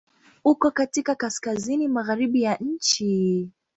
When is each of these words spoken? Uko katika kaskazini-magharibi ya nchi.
Uko 0.43 0.71
katika 0.71 1.15
kaskazini-magharibi 1.15 2.41
ya 2.41 2.55
nchi. 2.55 3.49